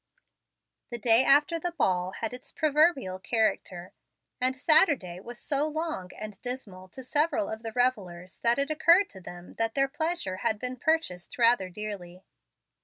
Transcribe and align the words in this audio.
The 0.89 0.97
"day 0.97 1.23
after 1.23 1.59
the 1.59 1.73
ball" 1.73 2.13
has 2.21 2.33
its 2.33 2.51
proverbial 2.51 3.19
character, 3.19 3.93
and 4.39 4.55
Saturday 4.57 5.19
was 5.19 5.37
so 5.39 5.67
long 5.67 6.09
and 6.17 6.41
dismal 6.41 6.87
to 6.87 7.03
several 7.03 7.47
of 7.51 7.61
the 7.61 7.71
revellers 7.73 8.39
that 8.39 8.57
it 8.57 8.71
occurred 8.71 9.11
to 9.11 9.21
them 9.21 9.53
that 9.59 9.75
their 9.75 9.87
pleasure 9.87 10.37
had 10.37 10.57
been 10.57 10.77
purchased 10.77 11.37
rather 11.37 11.69
dearly. 11.69 12.23